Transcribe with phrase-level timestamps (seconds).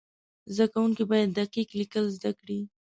[0.55, 2.59] زده کوونکي باید دقیق لیکل زده کړي.